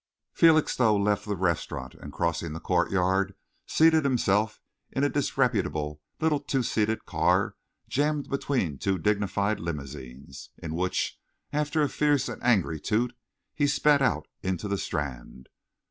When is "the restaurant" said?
1.27-1.93